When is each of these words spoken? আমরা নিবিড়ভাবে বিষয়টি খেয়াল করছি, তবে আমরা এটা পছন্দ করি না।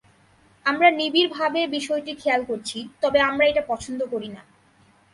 আমরা 0.65 0.89
নিবিড়ভাবে 0.91 1.61
বিষয়টি 1.67 2.11
খেয়াল 2.15 2.41
করছি, 2.45 2.79
তবে 3.01 3.19
আমরা 3.21 3.43
এটা 3.47 3.63
পছন্দ 3.67 3.99
করি 4.05 4.29
না। 4.29 4.41